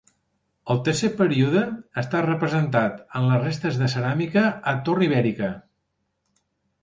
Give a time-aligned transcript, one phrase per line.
[0.75, 1.61] El tercer període
[2.03, 5.51] està representat en les restes de ceràmica a torn ibèrica.